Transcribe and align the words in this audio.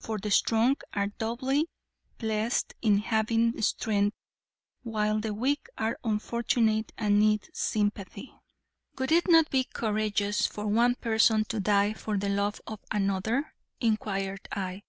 For 0.00 0.18
the 0.18 0.32
strong 0.32 0.74
are 0.92 1.06
doubly 1.06 1.68
blessed 2.18 2.74
in 2.82 2.98
having 2.98 3.62
strength 3.62 4.16
while 4.82 5.20
the 5.20 5.32
weak 5.32 5.68
are 5.78 5.96
unfortunate 6.02 6.92
and 6.98 7.20
need 7.20 7.48
sympathy." 7.54 8.34
"Would 8.98 9.12
it 9.12 9.28
not 9.28 9.50
be 9.50 9.62
courageous 9.62 10.48
for 10.48 10.66
one 10.66 10.96
person 10.96 11.44
to 11.50 11.60
die 11.60 11.92
for 11.92 12.16
the 12.18 12.28
love 12.28 12.60
of 12.66 12.80
another?" 12.90 13.54
inquired 13.80 14.48
I. 14.50 14.82